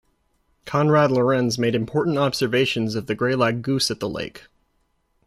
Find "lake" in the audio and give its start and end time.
4.09-4.45